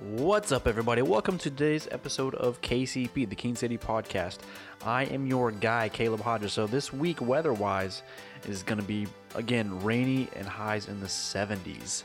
[0.00, 1.00] What's up, everybody?
[1.00, 4.40] Welcome to today's episode of KCP, the Keene City Podcast.
[4.84, 6.52] I am your guy, Caleb Hodges.
[6.52, 8.02] So, this week, weather wise,
[8.46, 9.06] is going to be
[9.36, 12.02] again rainy and highs in the 70s.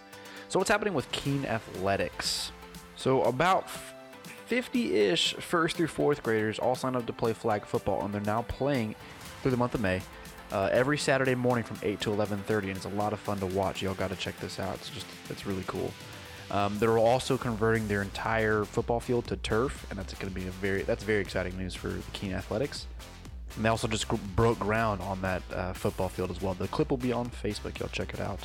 [0.48, 2.54] So, what's happening with Keene Athletics?
[2.96, 3.70] So, about
[4.46, 8.22] 50 ish first through fourth graders all signed up to play flag football, and they're
[8.22, 8.96] now playing
[9.42, 10.02] through the month of May.
[10.54, 13.48] Uh, every Saturday morning from 8 to 11:30, and it's a lot of fun to
[13.48, 13.82] watch.
[13.82, 14.76] Y'all got to check this out.
[14.76, 15.92] It's just it's really cool.
[16.52, 20.48] Um, they're also converting their entire football field to turf, and that's going to be
[20.48, 22.88] a very that's very exciting news for the Keene Athletics.
[23.56, 26.54] And they also just gr- broke ground on that uh, football field as well.
[26.54, 27.80] The clip will be on Facebook.
[27.80, 28.40] Y'all check it out.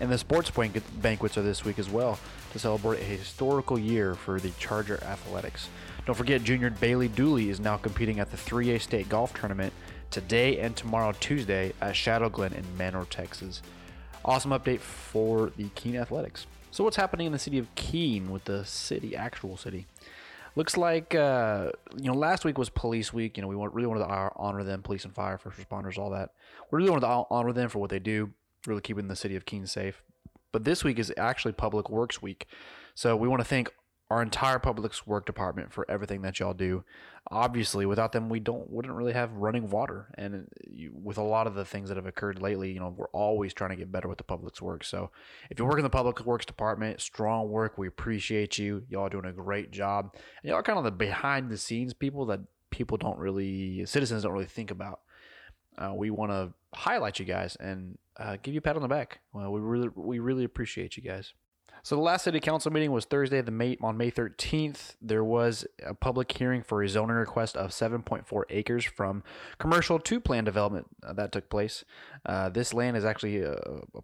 [0.00, 2.18] And the sports banquet, banquets are this week as well
[2.52, 5.68] to celebrate a historical year for the Charger Athletics.
[6.06, 9.72] Don't forget, Junior Bailey Dooley is now competing at the 3A State Golf Tournament
[10.10, 13.62] today and tomorrow, Tuesday, at Shadow Glen in Manor, Texas.
[14.24, 16.46] Awesome update for the Keene Athletics.
[16.74, 19.86] So, what's happening in the city of Keene with the city, actual city?
[20.56, 23.36] Looks like uh, you know last week was police week.
[23.36, 26.30] You know we really wanted to honor them, police and fire, first responders, all that.
[26.72, 28.32] We really wanted to honor them for what they do,
[28.66, 30.02] really keeping the city of Keene safe.
[30.50, 32.48] But this week is actually Public Works Week,
[32.96, 33.72] so we want to thank
[34.10, 36.84] our entire public work department for everything that y'all do.
[37.30, 40.12] Obviously, without them, we don't wouldn't really have running water.
[40.18, 43.08] And you, with a lot of the things that have occurred lately, you know, we're
[43.08, 44.84] always trying to get better with the public's work.
[44.84, 45.10] So,
[45.50, 47.78] if you work in the public works department, strong work.
[47.78, 48.84] We appreciate you.
[48.90, 50.10] Y'all are doing a great job.
[50.42, 54.22] And y'all are kind of the behind the scenes people that people don't really, citizens
[54.24, 55.00] don't really think about.
[55.78, 58.88] Uh, we want to highlight you guys and uh, give you a pat on the
[58.88, 59.20] back.
[59.32, 61.32] Well, we really, we really appreciate you guys.
[61.84, 64.94] So the last city council meeting was Thursday, the May on May 13th.
[65.02, 69.22] There was a public hearing for a zoning request of 7.4 acres from
[69.58, 71.84] commercial to plan development uh, that took place.
[72.24, 73.56] Uh, this land is actually uh,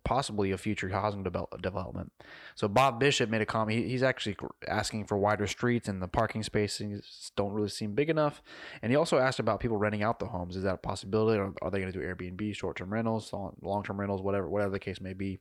[0.04, 2.12] possibly a future housing development.
[2.54, 3.78] So Bob Bishop made a comment.
[3.78, 4.36] He, he's actually
[4.68, 8.42] asking for wider streets and the parking spaces don't really seem big enough.
[8.82, 10.54] And he also asked about people renting out the homes.
[10.54, 11.40] Is that a possibility?
[11.40, 15.00] Or are they going to do Airbnb, short-term rentals, long-term rentals, whatever, whatever the case
[15.00, 15.38] may be?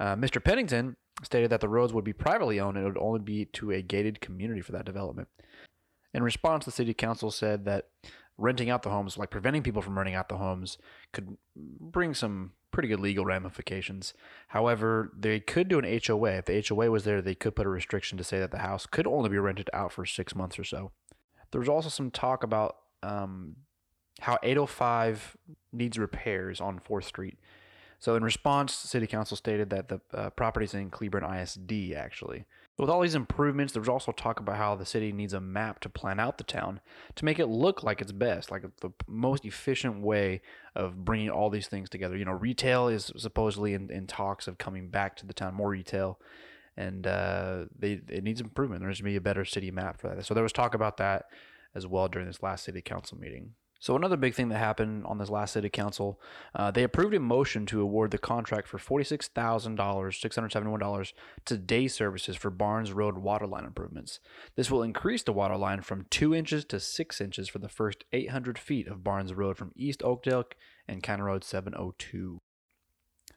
[0.00, 0.42] Uh, Mr.
[0.42, 3.70] Pennington stated that the roads would be privately owned and it would only be to
[3.70, 5.28] a gated community for that development.
[6.14, 7.88] In response, the city council said that
[8.38, 10.78] renting out the homes, like preventing people from renting out the homes,
[11.12, 14.14] could bring some pretty good legal ramifications.
[14.48, 16.38] However, they could do an HOA.
[16.38, 18.86] If the HOA was there, they could put a restriction to say that the house
[18.86, 20.92] could only be rented out for six months or so.
[21.50, 23.56] There was also some talk about um,
[24.20, 25.36] how 805
[25.72, 27.38] needs repairs on 4th Street.
[28.00, 32.46] So, in response, City Council stated that the uh, properties in Cleburne ISD actually.
[32.78, 35.80] With all these improvements, there was also talk about how the city needs a map
[35.80, 36.80] to plan out the town
[37.16, 40.40] to make it look like it's best, like the most efficient way
[40.74, 42.16] of bringing all these things together.
[42.16, 45.68] You know, retail is supposedly in, in talks of coming back to the town, more
[45.68, 46.18] retail,
[46.74, 48.80] and uh, they it needs improvement.
[48.80, 50.24] There's going to be a better city map for that.
[50.24, 51.26] So there was talk about that
[51.74, 53.52] as well during this last city council meeting.
[53.80, 56.20] So another big thing that happened on this last city council,
[56.54, 60.52] uh, they approved a motion to award the contract for forty-six thousand dollars, six hundred
[60.52, 61.14] seventy-one dollars,
[61.46, 64.20] to Day Services for Barnes Road waterline improvements.
[64.54, 68.04] This will increase the water line from two inches to six inches for the first
[68.12, 70.44] eight hundred feet of Barnes Road from East Oakdale
[70.86, 72.38] and County Road seven hundred two.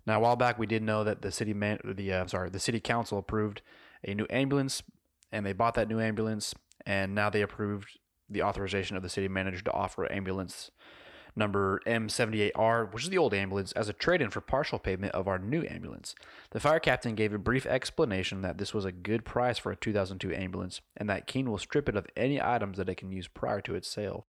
[0.05, 2.59] Now, a while back, we did know that the city man, the uh, sorry, the
[2.59, 3.61] city council approved
[4.03, 4.83] a new ambulance,
[5.31, 6.53] and they bought that new ambulance,
[6.85, 7.97] and now they approved
[8.33, 10.71] the authorization of the city manager to offer ambulance
[11.35, 15.27] number M78R, which is the old ambulance, as a trade in for partial payment of
[15.27, 16.15] our new ambulance.
[16.51, 19.75] The fire captain gave a brief explanation that this was a good price for a
[19.75, 23.27] 2002 ambulance and that Keene will strip it of any items that it can use
[23.27, 24.27] prior to its sale.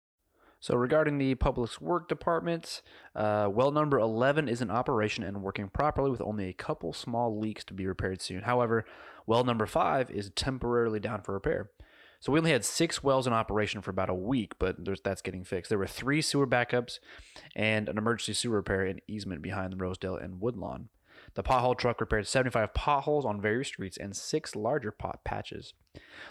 [0.60, 2.82] So, regarding the Public Work Department,
[3.16, 7.36] uh, well number 11 is in operation and working properly with only a couple small
[7.36, 8.42] leaks to be repaired soon.
[8.42, 8.84] However,
[9.26, 11.70] well number 5 is temporarily down for repair.
[12.22, 15.42] So we only had six wells in operation for about a week, but that's getting
[15.42, 15.70] fixed.
[15.70, 17.00] There were three sewer backups
[17.56, 20.88] and an emergency sewer repair and easement behind the Rosedale and Woodlawn.
[21.34, 25.74] The pothole truck repaired 75 potholes on various streets and six larger pot patches.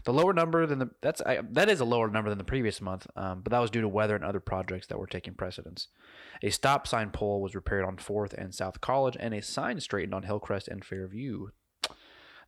[0.05, 2.79] The lower number than the that's I, that is a lower number than the previous
[2.79, 5.89] month, um, but that was due to weather and other projects that were taking precedence.
[6.41, 10.13] A stop sign pole was repaired on Fourth and South College, and a sign straightened
[10.13, 11.47] on Hillcrest and Fairview.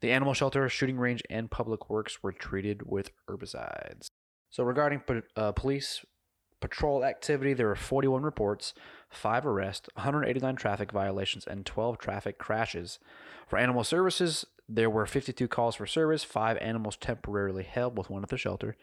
[0.03, 4.07] The animal shelter, shooting range, and public works were treated with herbicides.
[4.49, 5.01] So, regarding
[5.37, 6.03] uh, police
[6.59, 8.73] patrol activity, there were 41 reports.
[9.09, 12.99] 5 arrests, 189 traffic violations, and 12 traffic crashes.
[13.47, 18.23] For animal services, there were 52 calls for service, 5 animals temporarily held with one
[18.23, 18.75] at the shelter,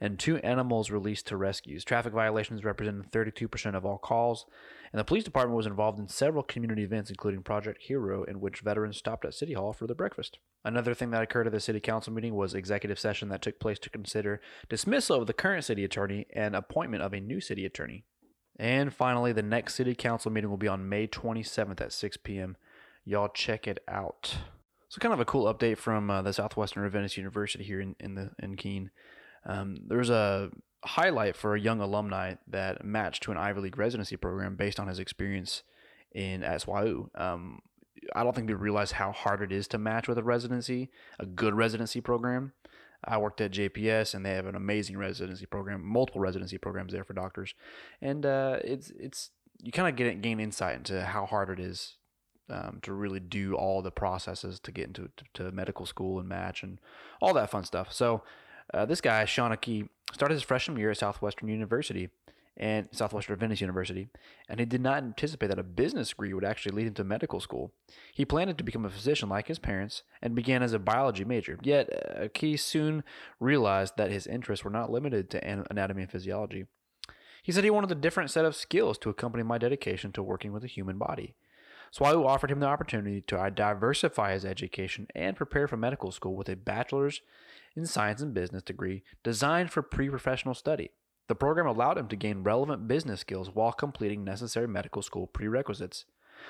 [0.00, 1.82] and 2 animals released to rescues.
[1.82, 4.46] Traffic violations represented 32% of all calls,
[4.92, 8.60] and the police department was involved in several community events, including Project Hero, in which
[8.60, 10.38] veterans stopped at City Hall for their breakfast.
[10.64, 13.78] Another thing that occurred at the city council meeting was executive session that took place
[13.78, 18.04] to consider dismissal of the current city attorney and appointment of a new city attorney.
[18.58, 22.56] And finally, the next city council meeting will be on May 27th at 6 p.m.
[23.04, 24.36] Y'all check it out.
[24.88, 28.14] So, kind of a cool update from uh, the Southwestern Adventist University here in, in
[28.14, 28.90] the in Keene.
[29.46, 30.50] Um, there's a
[30.84, 34.88] highlight for a young alumni that matched to an Ivy League residency program based on
[34.88, 35.62] his experience
[36.12, 37.10] in at.
[37.14, 37.60] Um,
[38.14, 41.26] I don't think people realize how hard it is to match with a residency, a
[41.26, 42.52] good residency program.
[43.04, 47.04] I worked at JPS, and they have an amazing residency program, multiple residency programs there
[47.04, 47.54] for doctors,
[48.02, 49.30] and uh, it's it's
[49.62, 51.96] you kind of get gain insight into how hard it is
[52.50, 56.28] um, to really do all the processes to get into to, to, medical school and
[56.28, 56.80] match and
[57.20, 57.92] all that fun stuff.
[57.92, 58.22] So
[58.74, 62.08] uh, this guy Sean Aki started his freshman year at Southwestern University
[62.58, 64.08] and Southwestern Adventist University,
[64.48, 67.40] and he did not anticipate that a business degree would actually lead him to medical
[67.40, 67.72] school.
[68.12, 71.58] He planned to become a physician like his parents and began as a biology major.
[71.62, 73.04] Yet, uh, he soon
[73.38, 76.66] realized that his interests were not limited to anatomy and physiology.
[77.42, 80.52] He said he wanted a different set of skills to accompany my dedication to working
[80.52, 81.34] with the human body.
[81.96, 86.36] SWAU offered him the opportunity to uh, diversify his education and prepare for medical school
[86.36, 87.22] with a bachelor's
[87.74, 90.90] in science and business degree designed for pre professional study.
[91.28, 96.06] The program allowed him to gain relevant business skills while completing necessary medical school prerequisites.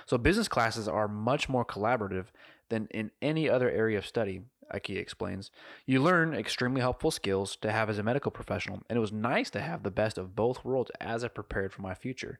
[0.07, 2.27] So, business classes are much more collaborative
[2.69, 4.43] than in any other area of study,
[4.73, 5.51] Aki explains.
[5.87, 9.51] You learn extremely helpful skills to have as a medical professional, and it was nice
[9.51, 12.39] to have the best of both worlds as I prepared for my future.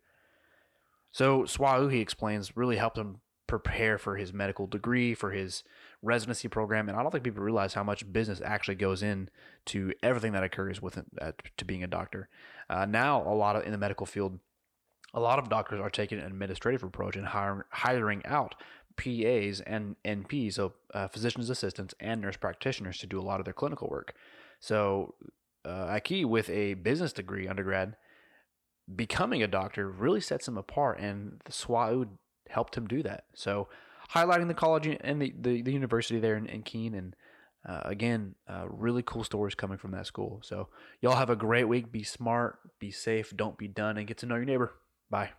[1.11, 5.65] So, SWAU, he explains, really helped him prepare for his medical degree, for his
[6.03, 9.29] residency program, and I don't think people realize how much business actually goes in
[9.67, 12.29] to everything that occurs with uh, to being a doctor.
[12.71, 14.39] Uh, now, a lot of in the medical field,
[15.15, 18.55] a lot of doctors are taking an administrative approach and hiring hiring out
[18.97, 23.45] PAs and NPs, so uh, physicians assistants and nurse practitioners to do a lot of
[23.45, 24.15] their clinical work.
[24.61, 25.15] So,
[25.65, 27.97] uh, Aki with a business degree undergrad
[28.95, 32.09] becoming a doctor really sets him apart, and the SWAU
[32.49, 33.25] helped him do that.
[33.35, 33.69] So,
[34.15, 37.17] highlighting the college and the, the, the university there in, in Keene, and
[37.69, 40.41] uh, again, uh, really cool stories coming from that school.
[40.43, 40.69] So,
[41.01, 41.93] y'all have a great week.
[41.93, 44.75] Be smart, be safe, don't be done, and get to know your neighbor.
[45.11, 45.31] Bye.